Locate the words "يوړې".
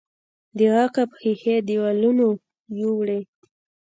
2.81-3.19